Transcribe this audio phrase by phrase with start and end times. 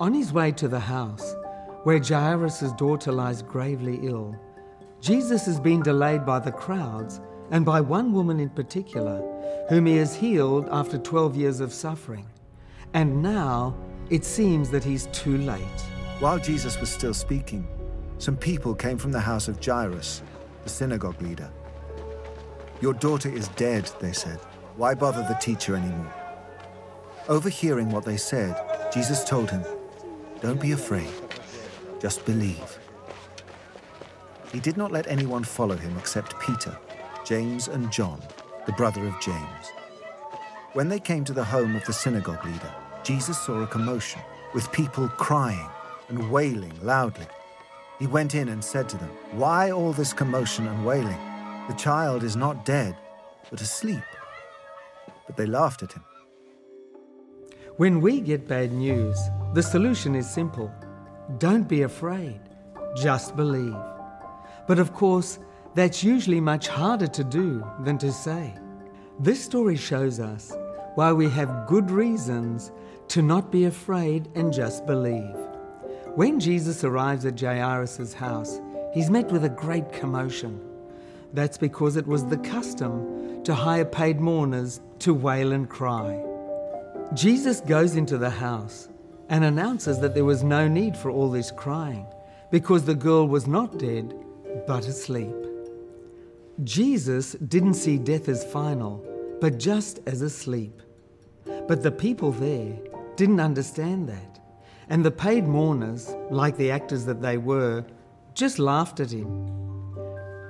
[0.00, 1.34] On his way to the house,
[1.82, 4.36] where Jairus' daughter lies gravely ill,
[5.00, 7.20] Jesus has been delayed by the crowds
[7.50, 9.20] and by one woman in particular,
[9.68, 12.28] whom he has healed after 12 years of suffering.
[12.94, 13.76] And now
[14.08, 15.80] it seems that he's too late.
[16.20, 17.66] While Jesus was still speaking,
[18.18, 20.22] some people came from the house of Jairus,
[20.62, 21.50] the synagogue leader.
[22.80, 24.38] Your daughter is dead, they said.
[24.76, 26.14] Why bother the teacher anymore?
[27.28, 28.56] Overhearing what they said,
[28.92, 29.64] Jesus told him,
[30.40, 31.10] Don't be afraid,
[32.00, 32.78] just believe.
[34.52, 36.78] He did not let anyone follow him except Peter,
[37.24, 38.22] James, and John,
[38.64, 39.72] the brother of James.
[40.74, 44.20] When they came to the home of the synagogue leader, Jesus saw a commotion,
[44.54, 45.68] with people crying
[46.08, 47.26] and wailing loudly.
[47.98, 51.18] He went in and said to them, Why all this commotion and wailing?
[51.68, 52.96] The child is not dead,
[53.50, 54.04] but asleep.
[55.26, 56.04] But they laughed at him.
[57.76, 59.18] When we get bad news,
[59.58, 60.70] the solution is simple
[61.38, 62.38] don't be afraid,
[62.96, 63.74] just believe.
[64.68, 65.40] But of course,
[65.74, 68.54] that's usually much harder to do than to say.
[69.18, 70.56] This story shows us
[70.94, 72.70] why we have good reasons
[73.08, 75.34] to not be afraid and just believe.
[76.14, 78.60] When Jesus arrives at Jairus' house,
[78.94, 80.60] he's met with a great commotion.
[81.32, 86.22] That's because it was the custom to hire paid mourners to wail and cry.
[87.12, 88.88] Jesus goes into the house
[89.28, 92.06] and announces that there was no need for all this crying
[92.50, 94.14] because the girl was not dead
[94.66, 95.34] but asleep.
[96.64, 99.04] Jesus didn't see death as final,
[99.40, 100.82] but just as a sleep.
[101.68, 102.76] But the people there
[103.16, 104.40] didn't understand that.
[104.88, 107.84] And the paid mourners, like the actors that they were,
[108.34, 109.50] just laughed at him.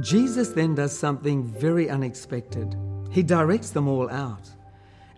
[0.00, 2.76] Jesus then does something very unexpected.
[3.10, 4.48] He directs them all out.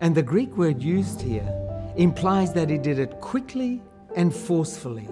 [0.01, 1.47] And the Greek word used here
[1.95, 3.81] implies that he did it quickly
[4.15, 5.07] and forcefully.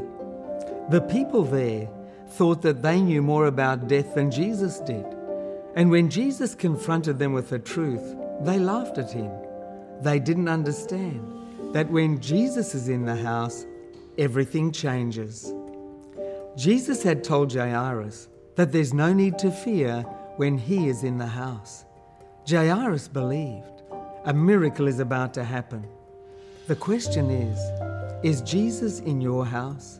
[0.89, 1.89] The people there
[2.29, 5.05] thought that they knew more about death than Jesus did.
[5.75, 9.31] And when Jesus confronted them with the truth, they laughed at him.
[10.01, 13.65] They didn't understand that when Jesus is in the house,
[14.17, 15.53] everything changes.
[16.57, 20.01] Jesus had told Jairus that there's no need to fear
[20.35, 21.85] when he is in the house.
[22.49, 23.83] Jairus believed.
[24.25, 25.87] A miracle is about to happen.
[26.71, 27.59] The question is
[28.23, 29.99] Is Jesus in your house?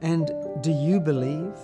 [0.00, 0.30] And
[0.62, 1.56] do you believe?